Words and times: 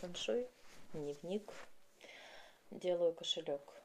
фэншуй, 0.00 0.48
дневник, 0.92 1.52
делаю 2.70 3.12
кошелек. 3.12 3.82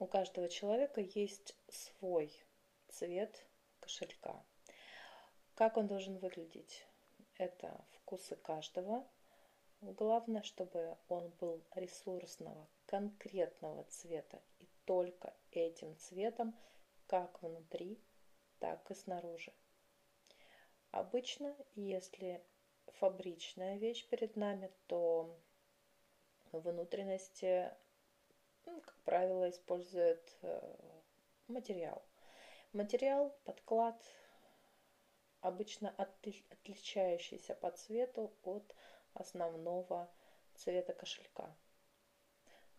У 0.00 0.06
каждого 0.06 0.48
человека 0.48 1.00
есть 1.00 1.54
свой 1.68 2.32
цвет 2.88 3.46
кошелька. 3.78 4.42
Как 5.54 5.76
он 5.76 5.86
должен 5.86 6.18
выглядеть? 6.18 6.84
Это 7.38 7.84
вкусы 7.92 8.34
каждого. 8.34 9.06
Главное, 9.80 10.42
чтобы 10.42 10.96
он 11.08 11.28
был 11.40 11.62
ресурсного, 11.76 12.66
конкретного 12.86 13.84
цвета. 13.84 14.42
И 14.58 14.66
только 14.86 15.32
этим 15.52 15.96
цветом, 15.98 16.52
как 17.06 17.40
внутри, 17.42 18.00
так 18.58 18.90
и 18.90 18.94
снаружи. 18.94 19.52
Обычно, 20.90 21.54
если 21.76 22.42
фабричная 22.94 23.76
вещь 23.76 24.06
перед 24.08 24.36
нами, 24.36 24.70
то 24.86 25.36
внутренности, 26.52 27.70
ну, 28.64 28.80
как 28.80 28.94
правило, 29.04 29.48
используют 29.50 30.36
э, 30.42 30.76
материал. 31.48 32.02
Материал, 32.72 33.36
подклад, 33.44 34.02
обычно 35.40 35.94
отличающийся 35.96 37.54
по 37.54 37.70
цвету 37.70 38.32
от 38.42 38.74
основного 39.14 40.10
цвета 40.54 40.92
кошелька. 40.92 41.54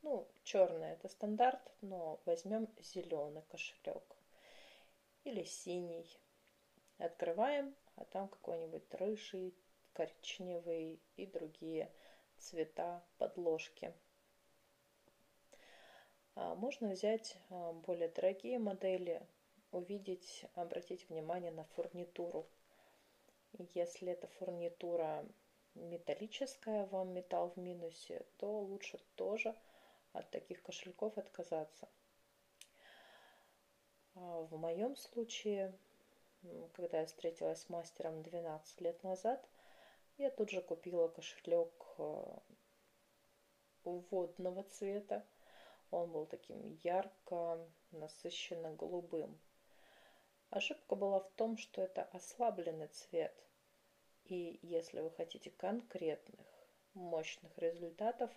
Ну, 0.01 0.27
черный 0.43 0.91
это 0.91 1.09
стандарт, 1.09 1.61
но 1.81 2.19
возьмем 2.25 2.67
зеленый 2.79 3.41
кошелек 3.43 4.15
или 5.23 5.43
синий. 5.43 6.07
Открываем 6.97 7.75
а 7.97 8.05
там 8.05 8.27
какой-нибудь 8.27 8.93
рыжий, 8.93 9.55
коричневый 9.97 11.01
и 11.15 11.25
другие 11.25 11.91
цвета 12.37 13.03
подложки. 13.17 13.91
А, 16.35 16.53
можно 16.53 16.89
взять 16.89 17.35
а, 17.49 17.73
более 17.73 18.09
дорогие 18.09 18.59
модели, 18.59 19.25
увидеть, 19.71 20.45
обратить 20.53 21.09
внимание 21.09 21.49
на 21.51 21.63
фурнитуру. 21.63 22.47
Если 23.73 24.11
эта 24.11 24.27
фурнитура 24.27 25.27
металлическая, 25.73 26.85
вам 26.85 27.13
металл 27.13 27.49
в 27.49 27.57
минусе, 27.57 28.23
то 28.37 28.61
лучше 28.61 28.99
тоже 29.15 29.55
от 30.13 30.29
таких 30.29 30.61
кошельков 30.61 31.17
отказаться. 31.17 31.89
А, 34.13 34.41
в 34.41 34.55
моем 34.57 34.95
случае 34.95 35.73
когда 36.73 36.99
я 36.99 37.05
встретилась 37.05 37.61
с 37.61 37.69
мастером 37.69 38.21
12 38.21 38.81
лет 38.81 39.03
назад, 39.03 39.47
я 40.17 40.31
тут 40.31 40.49
же 40.49 40.61
купила 40.61 41.07
кошелек 41.07 41.85
э, 41.97 42.23
водного 43.83 44.63
цвета. 44.63 45.25
Он 45.91 46.11
был 46.11 46.25
таким 46.25 46.79
ярко, 46.83 47.59
насыщенно 47.91 48.73
голубым. 48.73 49.39
Ошибка 50.49 50.95
была 50.95 51.19
в 51.19 51.29
том, 51.31 51.57
что 51.57 51.81
это 51.81 52.03
ослабленный 52.03 52.87
цвет. 52.87 53.33
И 54.25 54.59
если 54.61 54.99
вы 54.99 55.11
хотите 55.11 55.51
конкретных, 55.51 56.47
мощных 56.93 57.57
результатов, 57.57 58.31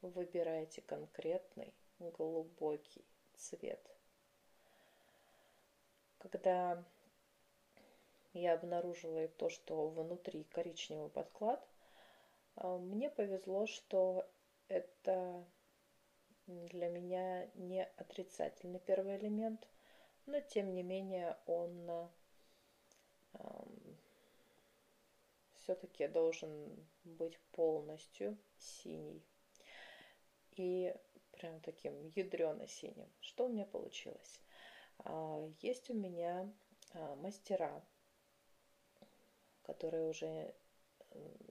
выбирайте 0.00 0.82
конкретный 0.82 1.74
глубокий 1.98 3.04
цвет. 3.36 3.84
Когда 6.18 6.84
я 8.32 8.54
обнаружила 8.54 9.24
и 9.24 9.28
то, 9.28 9.48
что 9.48 9.88
внутри 9.88 10.44
коричневый 10.44 11.10
подклад. 11.10 11.66
А, 12.56 12.78
мне 12.78 13.10
повезло, 13.10 13.66
что 13.66 14.28
это 14.68 15.44
для 16.46 16.88
меня 16.88 17.46
не 17.54 17.84
отрицательный 17.96 18.80
первый 18.80 19.16
элемент, 19.16 19.66
но 20.26 20.40
тем 20.40 20.74
не 20.74 20.82
менее 20.82 21.36
он 21.46 22.08
все-таки 25.68 26.08
должен 26.08 26.74
быть 27.04 27.38
полностью 27.52 28.38
синий. 28.56 29.22
И 30.52 30.94
прям 31.32 31.60
таким 31.60 32.08
ядрено-синим. 32.16 33.08
Что 33.20 33.44
у 33.44 33.48
меня 33.50 33.66
получилось? 33.66 34.40
А, 35.00 35.46
есть 35.60 35.90
у 35.90 35.94
меня 35.94 36.50
а, 36.94 37.16
мастера, 37.16 37.84
которые 39.68 40.08
уже 40.08 40.54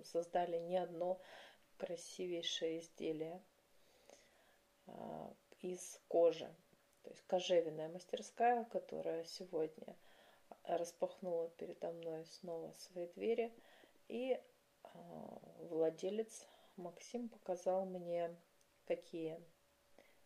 создали 0.03 0.57
не 0.57 0.77
одно 0.77 1.21
красивейшее 1.77 2.79
изделие 2.79 3.39
а, 4.87 5.31
из 5.61 6.01
кожи. 6.07 6.51
То 7.03 7.11
есть 7.11 7.21
кожевенная 7.27 7.89
мастерская, 7.89 8.65
которая 8.65 9.23
сегодня 9.23 9.95
распахнула 10.63 11.49
передо 11.51 11.91
мной 11.91 12.25
снова 12.25 12.73
свои 12.73 13.05
двери. 13.09 13.53
И 14.07 14.41
а, 14.83 15.39
владелец 15.69 16.47
Максим 16.75 17.29
показал 17.29 17.85
мне, 17.85 18.35
какие 18.87 19.39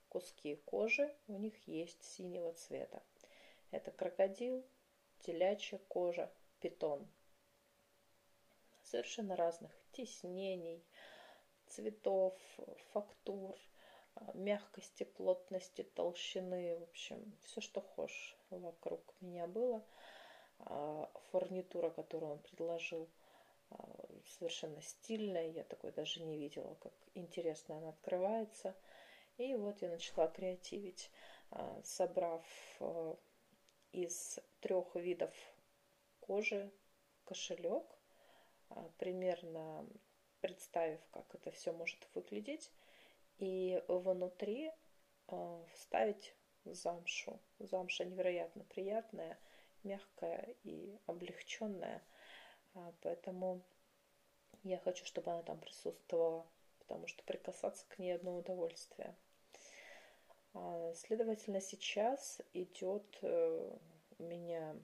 куски 0.07 0.55
кожи 0.55 1.13
у 1.27 1.33
них 1.33 1.67
есть 1.67 2.01
синего 2.03 2.53
цвета. 2.53 3.03
Это 3.71 3.91
крокодил, 3.91 4.65
телячья 5.19 5.77
кожа, 5.89 6.31
питон– 6.61 7.05
совершенно 8.91 9.35
разных 9.35 9.71
тиснений, 9.93 10.85
цветов, 11.67 12.37
фактур, 12.91 13.55
а, 14.15 14.31
мягкости, 14.33 15.03
плотности, 15.03 15.83
толщины, 15.83 16.77
в 16.77 16.83
общем, 16.83 17.33
все, 17.41 17.61
что 17.61 17.81
хочешь 17.81 18.37
вокруг 18.49 19.01
меня 19.21 19.47
было. 19.47 19.85
А, 20.59 21.09
фурнитура, 21.31 21.89
которую 21.89 22.33
он 22.33 22.39
предложил, 22.39 23.09
а, 23.69 24.07
совершенно 24.25 24.81
стильная, 24.81 25.47
я 25.47 25.63
такой 25.63 25.91
даже 25.93 26.21
не 26.21 26.37
видела, 26.37 26.75
как 26.75 26.93
интересно 27.13 27.77
она 27.77 27.89
открывается. 27.89 28.75
И 29.37 29.55
вот 29.55 29.81
я 29.81 29.89
начала 29.89 30.27
креативить, 30.27 31.09
собрав 31.83 32.45
из 33.91 34.39
трех 34.59 34.95
видов 34.95 35.33
кожи 36.19 36.71
кошелек, 37.23 37.85
а, 37.85 38.00
примерно 38.97 39.87
представив, 40.41 40.99
как 41.11 41.33
это 41.35 41.51
все 41.51 41.71
может 41.71 42.07
выглядеть, 42.13 42.71
и 43.37 43.81
внутри 43.87 44.71
а, 45.27 45.63
вставить 45.73 46.35
замшу. 46.65 47.39
Замша 47.59 48.05
невероятно 48.05 48.63
приятная, 48.65 49.37
мягкая 49.83 50.55
и 50.63 50.97
облегченная, 51.05 52.03
а, 52.73 52.93
поэтому 53.01 53.61
я 54.63 54.77
хочу, 54.77 55.05
чтобы 55.05 55.31
она 55.31 55.43
там 55.43 55.59
присутствовала, 55.59 56.45
потому 56.79 57.07
что 57.07 57.23
прикасаться 57.23 57.85
к 57.89 57.99
ней 57.99 58.15
одно 58.15 58.37
удовольствие. 58.37 59.15
Следовательно, 60.95 61.61
сейчас 61.61 62.41
идет 62.53 63.17
э, 63.21 63.77
у 64.19 64.23
меня 64.23 64.75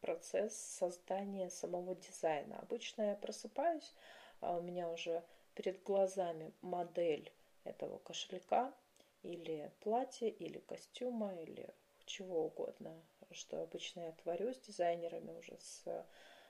процесс 0.00 0.54
создания 0.54 1.50
самого 1.50 1.94
дизайна. 1.94 2.58
Обычно 2.58 3.02
я 3.02 3.14
просыпаюсь, 3.14 3.94
а 4.40 4.56
у 4.56 4.62
меня 4.62 4.90
уже 4.90 5.24
перед 5.54 5.82
глазами 5.82 6.52
модель 6.60 7.32
этого 7.64 7.98
кошелька 7.98 8.72
или 9.22 9.72
платья, 9.80 10.28
или 10.28 10.58
костюма, 10.58 11.34
или 11.34 11.68
чего 12.04 12.46
угодно, 12.46 13.02
что 13.30 13.62
обычно 13.62 14.00
я 14.00 14.12
творю 14.12 14.52
с 14.52 14.58
дизайнерами 14.60 15.32
уже 15.32 15.56
с 15.58 16.06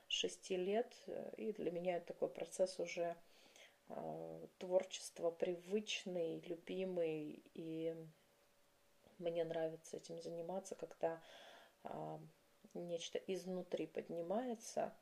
шести 0.07 0.57
лет. 0.57 0.93
И 1.37 1.53
для 1.53 1.71
меня 1.71 1.99
такой 2.01 2.29
процесс 2.29 2.79
уже 2.79 3.15
э, 3.89 4.47
творчества 4.57 5.31
привычный, 5.31 6.39
любимый, 6.41 7.43
и 7.53 7.95
мне 9.17 9.43
нравится 9.45 9.97
этим 9.97 10.21
заниматься, 10.21 10.75
когда 10.75 11.21
э, 11.83 12.19
нечто 12.79 13.17
изнутри 13.17 13.87
поднимается, 13.87 14.93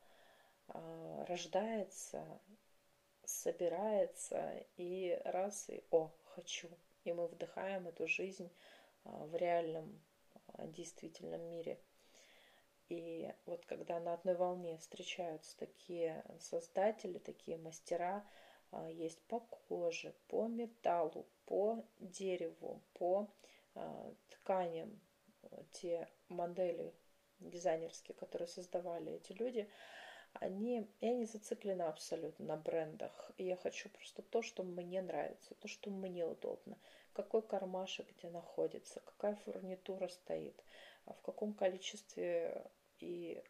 а, 0.68 1.25
рождается, 1.28 2.25
собирается 3.24 4.66
и 4.78 5.20
раз 5.25 5.70
и 5.70 5.84
о, 5.92 6.12
хочу. 6.24 6.70
И 7.04 7.12
мы 7.12 7.28
вдыхаем 7.28 7.88
эту 7.88 8.08
жизнь 8.08 8.50
а, 9.04 9.25
в 9.25 9.36
реальном, 9.36 10.02
а, 10.48 10.68
действительном 10.68 11.42
мире. 11.50 11.80
И 12.90 13.34
вот 13.46 13.66
когда 13.66 14.00
на 14.00 14.14
одной 14.14 14.36
волне 14.36 14.78
встречаются 14.78 15.58
такие 15.58 16.24
создатели, 16.40 17.18
такие 17.18 17.58
мастера, 17.58 18.26
есть 18.90 19.22
по 19.28 19.40
коже, 19.40 20.14
по 20.28 20.48
металлу, 20.48 21.26
по 21.46 21.86
дереву, 22.00 22.81
по 22.94 23.30
тканям, 24.30 25.00
те 25.72 26.08
модели, 26.28 26.94
дизайнерские, 27.50 28.16
которые 28.16 28.48
создавали 28.48 29.13
эти 29.13 29.34
люди, 29.34 29.69
они, 30.34 30.90
я 31.01 31.13
не 31.13 31.25
зациклена 31.25 31.90
абсолютно 31.90 32.45
на 32.45 32.57
брендах. 32.57 33.31
Я 33.38 33.56
хочу 33.56 33.90
просто 33.90 34.22
то, 34.24 34.42
что 34.42 34.63
мне 34.63 35.01
нравится, 35.01 35.56
то, 35.56 35.68
что 35.68 35.90
мне 35.90 36.25
удобно. 36.25 36.78
Какой 37.13 37.42
кармашек 37.42 38.07
где 38.18 38.30
находится, 38.30 39.00
какая 39.01 39.36
фурнитура 39.36 40.07
стоит, 40.07 40.63
в 41.06 41.22
каком 41.22 41.54
количестве 41.54 42.66
и 43.00 43.44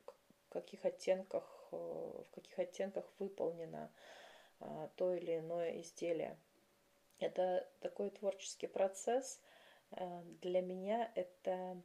в 0.47 0.49
каких 0.49 0.83
оттенках, 0.85 1.69
э, 1.71 1.75
в 1.75 2.35
каких 2.35 2.59
оттенках 2.59 3.05
выполнено 3.19 3.91
а, 4.59 4.89
то 4.95 5.13
или 5.13 5.39
иное 5.39 5.81
изделие. 5.81 6.37
Это 7.19 7.67
такой 7.79 8.09
творческий 8.09 8.67
процесс. 8.67 9.39
Э, 9.91 10.21
для 10.41 10.61
меня 10.61 11.11
это 11.15 11.81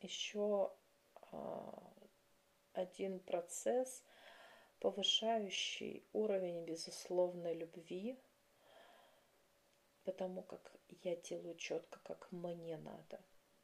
еще 0.00 0.72
а, 0.72 0.79
один 2.72 3.20
процесс, 3.20 4.02
повышающий 4.78 6.04
уровень 6.12 6.64
безусловной 6.64 7.54
любви, 7.54 8.18
потому 10.04 10.42
как 10.42 10.72
я 11.02 11.16
делаю 11.16 11.54
четко, 11.56 12.00
как 12.04 12.30
мне 12.32 12.76
надо. 12.78 13.20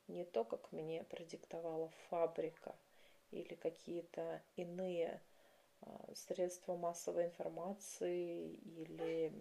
Не 0.08 0.24
то, 0.24 0.44
как 0.44 0.70
мне 0.72 1.02
продиктовала 1.04 1.88
фабрика 2.08 2.78
или 3.30 3.54
какие-то 3.54 4.42
иные 4.54 5.20
а, 5.80 6.14
средства 6.14 6.76
массовой 6.76 7.26
информации 7.26 8.52
или 8.54 9.32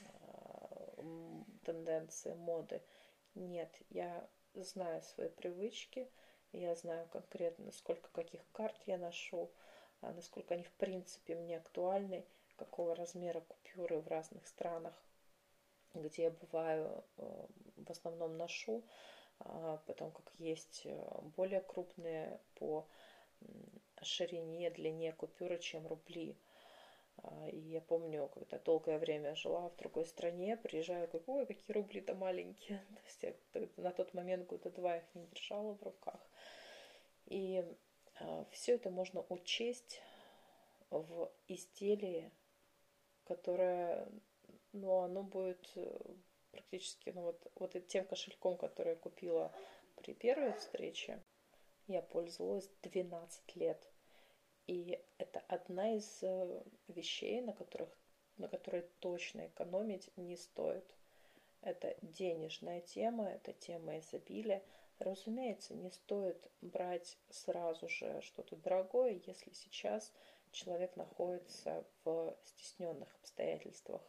а, 0.00 1.46
тенденции 1.64 2.34
моды. 2.34 2.80
Нет, 3.34 3.74
я 3.90 4.28
знаю 4.54 5.02
свои 5.02 5.28
привычки, 5.28 6.08
я 6.52 6.74
знаю 6.74 7.06
конкретно, 7.08 7.70
сколько 7.72 8.08
каких 8.10 8.44
карт 8.52 8.76
я 8.86 8.98
ношу, 8.98 9.50
а 10.00 10.12
насколько 10.12 10.54
они 10.54 10.64
в 10.64 10.72
принципе 10.72 11.34
мне 11.34 11.58
актуальны, 11.58 12.24
какого 12.56 12.94
размера 12.94 13.40
купюры 13.40 14.00
в 14.00 14.08
разных 14.08 14.46
странах, 14.46 14.94
где 15.94 16.24
я 16.24 16.30
бываю, 16.30 17.04
э, 17.18 17.46
в 17.76 17.90
основном 17.90 18.36
ношу, 18.36 18.82
а 19.40 19.78
потому 19.86 20.10
как 20.12 20.32
есть 20.38 20.82
э, 20.84 21.20
более 21.36 21.60
крупные 21.60 22.40
по 22.54 22.86
ширине, 24.02 24.70
длине 24.70 25.12
купюры, 25.12 25.58
чем 25.58 25.86
рубли. 25.86 26.36
А, 27.18 27.48
и 27.48 27.58
я 27.58 27.80
помню, 27.80 28.28
когда 28.28 28.58
долгое 28.58 28.98
время 28.98 29.34
жила 29.34 29.68
в 29.68 29.76
другой 29.76 30.06
стране, 30.06 30.56
приезжаю, 30.56 31.08
говорю, 31.08 31.24
ой, 31.26 31.46
какие 31.46 31.72
рубли-то 31.72 32.14
маленькие. 32.14 32.78
То 32.94 33.00
есть 33.04 33.22
я 33.22 33.68
на 33.76 33.92
тот 33.92 34.14
момент 34.14 34.46
года 34.46 34.70
два 34.70 34.98
их 34.98 35.04
не 35.14 35.26
держала 35.26 35.74
в 35.74 35.82
руках. 35.82 36.20
И 37.26 37.64
а, 38.20 38.44
все 38.50 38.74
это 38.74 38.90
можно 38.90 39.24
учесть 39.28 40.00
в 40.90 41.30
изделии, 41.48 42.32
которое, 43.24 44.08
ну, 44.72 45.00
оно 45.00 45.22
будет 45.22 45.70
э, 45.74 45.98
практически, 46.52 47.10
ну, 47.10 47.22
вот, 47.22 47.52
вот 47.56 47.88
тем 47.88 48.04
кошельком, 48.04 48.56
который 48.56 48.90
я 48.90 48.96
купила 48.96 49.52
при 49.96 50.14
первой 50.14 50.52
встрече, 50.54 51.22
я 51.88 52.02
пользовалась 52.02 52.70
12 52.82 53.56
лет. 53.56 53.90
И 54.66 55.00
это 55.18 55.40
одна 55.48 55.96
из 55.96 56.22
э, 56.22 56.62
вещей, 56.88 57.40
на 57.40 57.52
которых 57.52 57.88
на 58.38 58.48
которые 58.48 58.82
точно 59.00 59.46
экономить 59.46 60.10
не 60.16 60.36
стоит. 60.36 60.84
Это 61.62 61.96
денежная 62.02 62.80
тема, 62.80 63.28
это 63.28 63.52
тема 63.52 63.98
изобилия. 63.98 64.62
Разумеется, 64.98 65.74
не 65.74 65.90
стоит 65.90 66.50
брать 66.62 67.18
сразу 67.28 67.86
же 67.88 68.18
что-то 68.22 68.56
дорогое, 68.56 69.20
если 69.26 69.52
сейчас 69.52 70.10
человек 70.52 70.96
находится 70.96 71.84
в 72.04 72.34
стесненных 72.44 73.14
обстоятельствах. 73.16 74.00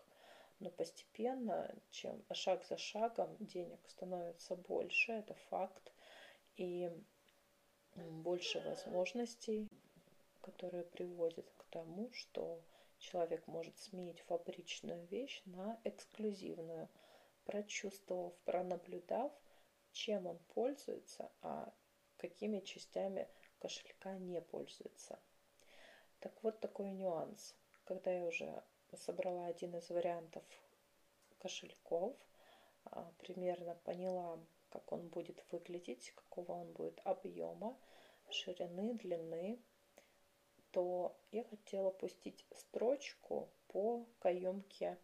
Но 0.60 0.70
постепенно, 0.70 1.76
чем 1.92 2.24
шаг 2.32 2.66
за 2.66 2.78
шагом 2.78 3.36
денег 3.40 3.80
становится 3.90 4.56
больше, 4.56 5.12
это 5.12 5.34
факт, 5.50 5.92
и 6.56 6.90
больше 7.96 8.62
возможностей, 8.62 9.68
которые 10.42 10.84
приводят 10.84 11.52
к 11.58 11.64
тому, 11.66 12.10
что 12.14 12.62
человек 12.98 13.46
может 13.46 13.78
сменить 13.78 14.22
фабричную 14.22 15.06
вещь 15.08 15.42
на 15.46 15.80
эксклюзивную, 15.84 16.88
прочувствовав, 17.44 18.34
пронаблюдав– 18.46 19.34
чем 19.98 20.28
он 20.28 20.38
пользуется, 20.54 21.32
а 21.42 21.74
какими 22.18 22.60
частями 22.60 23.28
кошелька 23.60 24.18
не 24.18 24.40
пользуется. 24.42 25.20
Так 26.20 26.34
вот 26.44 26.60
такой 26.60 26.92
нюанс. 26.92 27.56
Когда 27.86 28.12
я 28.12 28.26
уже 28.26 28.64
собрала 28.96 29.48
один 29.48 29.76
из 29.76 29.90
вариантов 29.90 30.44
кошельков, 31.40 32.16
а, 32.86 33.12
примерно 33.18 33.76
поняла, 33.76 34.40
как 34.70 34.92
он 34.92 35.08
будет 35.08 35.44
выглядеть, 35.52 36.12
какого 36.12 36.52
он 36.54 36.72
будет 36.74 37.00
объема, 37.04 37.76
ширины, 38.30 38.94
длины, 38.94 39.60
то 40.72 41.18
я 41.32 41.44
хотела 41.44 41.90
пустить 41.90 42.46
строчку 42.52 43.50
по 43.68 44.06
каемке 44.20 44.98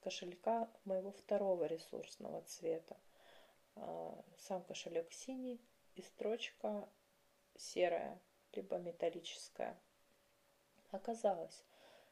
кошелька 0.00 0.68
моего 0.84 1.12
второго 1.12 1.64
ресурсного 1.64 2.42
цвета. 2.42 2.96
А, 3.82 4.24
сам 4.38 4.62
кошелек 4.62 5.12
синий 5.12 5.60
и 5.94 6.02
строчка 6.02 6.88
серая, 7.56 8.20
либо 8.52 8.76
металлическая. 8.78 9.78
Оказалось, 10.90 11.64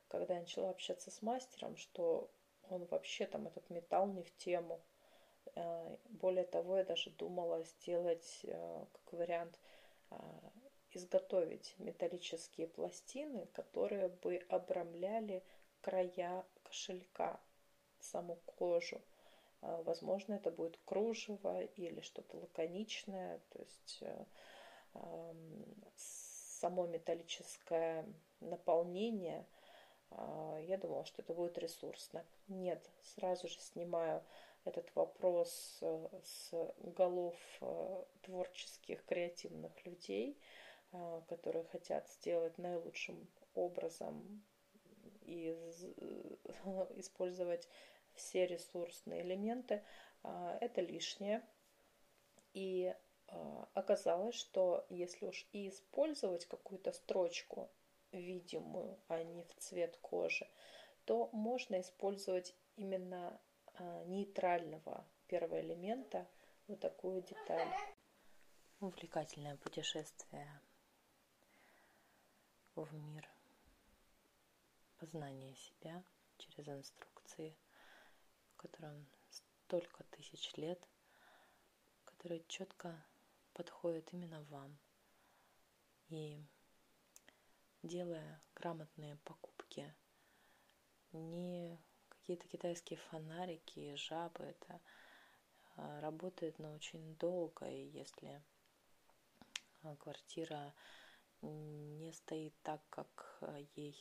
когда 0.08 0.34
я 0.34 0.40
начала 0.40 0.70
общаться 0.70 1.10
с 1.10 1.20
мастером, 1.22 1.76
что 1.76 2.30
он 2.70 2.84
вообще 2.86 3.26
там 3.26 3.46
этот 3.46 3.68
металл 3.70 4.06
не 4.06 4.22
в 4.22 4.34
тему. 4.36 4.80
А, 5.54 5.98
более 6.08 6.44
того, 6.44 6.78
я 6.78 6.84
даже 6.84 7.10
думала 7.10 7.62
сделать 7.64 8.40
а, 8.44 8.86
как 8.92 9.12
вариант 9.12 9.58
изготовить 10.90 11.74
металлические 11.78 12.66
пластины, 12.66 13.46
которые 13.52 14.08
бы 14.08 14.36
обрамляли 14.48 15.44
края 15.82 16.46
кошелька, 16.62 17.38
саму 18.00 18.36
кожу. 18.46 19.02
А, 19.60 19.82
возможно, 19.82 20.34
это 20.34 20.50
будет 20.50 20.78
кружево 20.84 21.62
или 21.62 22.00
что-то 22.00 22.36
лаконичное, 22.36 23.40
то 23.50 23.58
есть 23.60 23.98
э, 24.02 24.24
само 25.96 26.86
металлическое 26.86 28.06
наполнение, 28.40 29.46
а, 30.10 30.58
я 30.60 30.78
думала, 30.78 31.04
что 31.04 31.22
это 31.22 31.34
будет 31.34 31.58
ресурсно. 31.58 32.24
Нет, 32.48 32.90
сразу 33.02 33.48
же 33.48 33.58
снимаю 33.60 34.24
этот 34.64 34.94
вопрос 34.94 35.78
э, 35.80 36.08
с 36.24 36.52
голов 36.78 37.36
э, 37.60 38.04
творческих, 38.22 39.04
креативных 39.04 39.72
людей, 39.84 40.38
а, 40.92 41.22
которые 41.28 41.64
хотят 41.64 42.08
сделать 42.08 42.58
наилучшим 42.58 43.28
образом 43.54 44.42
и 45.22 45.50
использовать 46.96 47.68
все 48.18 48.46
ресурсные 48.46 49.22
элементы, 49.22 49.82
а, 50.22 50.58
это 50.60 50.80
лишнее. 50.80 51.42
И 52.52 52.94
а, 53.28 53.68
оказалось, 53.74 54.34
что 54.34 54.86
если 54.90 55.26
уж 55.26 55.46
и 55.52 55.68
использовать 55.68 56.46
какую-то 56.46 56.92
строчку 56.92 57.70
видимую, 58.12 58.98
а 59.08 59.22
не 59.22 59.42
в 59.44 59.54
цвет 59.56 59.96
кожи, 59.98 60.46
то 61.04 61.30
можно 61.32 61.80
использовать 61.80 62.54
именно 62.76 63.40
а, 63.74 64.04
нейтрального 64.04 65.06
первого 65.26 65.60
элемента 65.60 66.26
вот 66.66 66.80
такую 66.80 67.22
деталь. 67.22 67.72
Увлекательное 68.80 69.56
путешествие 69.56 70.60
в 72.74 72.92
мир 72.94 73.28
познания 74.98 75.54
себя 75.54 76.04
через 76.36 76.68
инструкции– 76.68 77.56
которым 78.58 79.06
столько 79.30 80.04
тысяч 80.10 80.52
лет, 80.56 80.78
которые 82.04 82.44
четко 82.48 83.02
подходят 83.54 84.12
именно 84.12 84.42
вам. 84.44 84.78
И 86.10 86.38
делая 87.82 88.42
грамотные 88.54 89.16
покупки, 89.24 89.94
не 91.12 91.78
какие-то 92.08 92.46
китайские 92.48 92.98
фонарики, 93.10 93.94
жабы, 93.94 94.44
это 94.44 94.80
а, 95.76 96.00
работает, 96.00 96.58
но 96.58 96.72
очень 96.72 97.16
долго, 97.16 97.66
и 97.70 97.88
если 97.90 98.42
а, 99.82 99.96
квартира 99.96 100.74
не 101.40 102.12
стоит 102.12 102.54
так, 102.62 102.82
как 102.90 103.38
а, 103.40 103.58
ей 103.76 103.96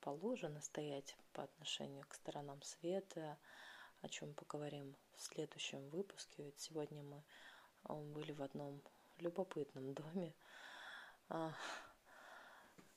положено 0.00 0.60
стоять 0.60 1.16
по 1.32 1.42
отношению 1.44 2.04
к 2.08 2.14
сторонам 2.14 2.62
света, 2.62 3.38
о 4.02 4.08
чем 4.08 4.34
поговорим 4.34 4.96
в 5.14 5.22
следующем 5.22 5.88
выпуске. 5.90 6.44
Ведь 6.44 6.58
сегодня 6.58 7.02
мы 7.02 7.22
были 7.84 8.32
в 8.32 8.42
одном 8.42 8.82
любопытном 9.18 9.94
доме, 9.94 10.34
а, 11.28 11.54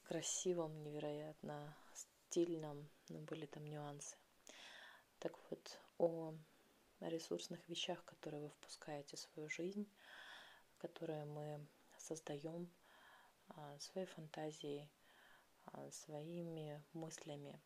красивом, 0.03 0.81
невероятно 0.83 1.75
стильном, 1.93 2.89
но 3.09 3.19
были 3.19 3.45
там 3.45 3.65
нюансы. 3.65 4.17
Так 5.19 5.33
вот, 5.49 5.79
о 5.97 6.33
ресурсных 6.99 7.67
вещах, 7.69 8.03
которые 8.05 8.41
вы 8.41 8.49
впускаете 8.49 9.17
в 9.17 9.19
свою 9.19 9.49
жизнь, 9.49 9.87
которые 10.77 11.25
мы 11.25 11.65
создаем 11.97 12.69
а, 13.49 13.77
своей 13.79 14.07
фантазией, 14.07 14.89
своими 15.91 16.83
мыслями. 16.93 17.61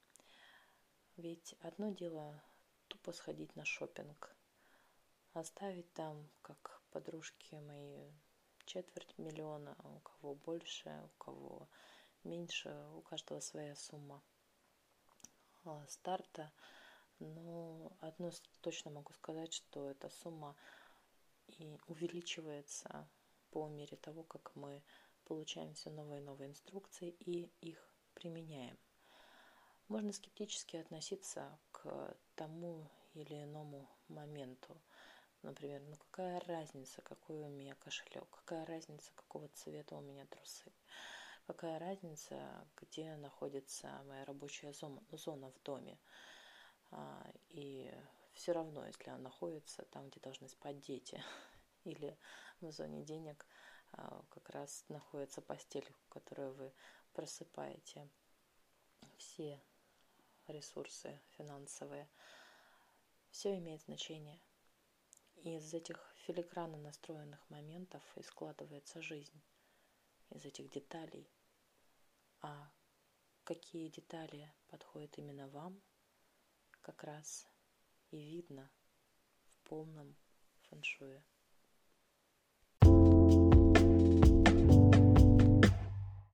Ведь 1.16 1.56
одно 1.62 1.90
дело 1.90 2.44
тупо 2.88 3.12
сходить 3.12 3.56
на 3.56 3.66
шопинг, 3.66 4.36
оставить 5.34 5.92
там, 5.94 6.30
как 6.42 6.82
подружки 6.92 7.56
мои, 7.56 8.12
четверть 8.66 9.18
миллиона, 9.18 9.76
а 9.80 9.90
у 9.90 10.00
кого 10.00 10.36
больше, 10.36 10.90
у 11.06 11.18
кого 11.18 11.70
меньше, 12.24 12.70
у 12.96 13.02
каждого 13.02 13.40
своя 13.40 13.76
сумма 13.76 14.22
старта. 15.88 16.52
Но 17.20 17.98
одно 18.00 18.32
точно 18.62 18.92
могу 18.92 19.12
сказать, 19.14 19.54
что 19.54 19.90
эта 19.90 20.10
сумма 20.10 20.56
и 21.48 21.80
увеличивается 21.88 23.10
по 23.50 23.68
мере 23.68 23.98
того, 23.98 24.24
как 24.24 24.56
мы 24.56 24.84
получаем 25.26 25.74
все 25.74 25.90
новые 25.90 26.22
и 26.22 26.26
новые 26.26 26.50
инструкции 26.50 27.10
и 27.10 27.52
их 27.62 27.87
применяем. 28.18 28.78
Можно 29.88 30.12
скептически 30.12 30.78
относиться 30.78 31.58
к 31.72 32.18
тому 32.36 32.90
или 33.14 33.44
иному 33.44 33.88
моменту. 34.08 34.76
Например, 35.44 35.82
ну 35.88 35.96
какая 35.96 36.40
разница, 36.42 37.02
какой 37.04 37.38
у 37.38 37.48
меня 37.48 37.76
кошелек, 37.76 38.28
какая 38.32 38.66
разница, 38.66 39.12
какого 39.16 39.48
цвета 39.50 39.96
у 39.96 40.02
меня 40.02 40.26
трусы, 40.26 40.72
какая 41.46 41.78
разница, 41.80 42.68
где 42.76 43.16
находится 43.18 44.02
моя 44.08 44.26
рабочая 44.26 44.74
зона 44.74 45.52
в 45.52 45.64
доме. 45.64 46.00
А, 46.92 47.24
и 47.50 47.94
все 48.34 48.52
равно, 48.52 48.86
если 48.88 49.10
она 49.10 49.20
находится 49.20 49.84
там, 49.86 50.10
где 50.10 50.20
должны 50.20 50.50
спать 50.50 50.80
дети, 50.80 51.24
или 51.84 52.18
в 52.62 52.72
зоне 52.72 53.04
денег 53.04 53.46
а, 53.94 54.24
как 54.32 54.50
раз 54.50 54.86
находится 54.90 55.42
постель, 55.42 55.88
которую 56.10 56.54
вы 56.54 56.74
просыпаете 57.18 58.08
все 59.18 59.60
ресурсы 60.46 61.20
финансовые. 61.32 62.08
Все 63.32 63.58
имеет 63.58 63.82
значение. 63.82 64.40
И 65.38 65.56
из 65.56 65.74
этих 65.74 65.98
филигранно 66.18 66.78
настроенных 66.78 67.50
моментов 67.50 68.04
и 68.18 68.22
складывается 68.22 69.02
жизнь. 69.02 69.42
Из 70.30 70.46
этих 70.46 70.70
деталей. 70.70 71.28
А 72.42 72.72
какие 73.46 73.90
детали 73.90 74.54
подходят 74.68 75.18
именно 75.18 75.48
вам, 75.48 75.82
как 76.84 77.04
раз 77.04 77.48
и 78.12 78.18
видно 78.22 78.70
в 79.48 79.58
полном 79.62 80.16
фэншуе. 80.70 81.24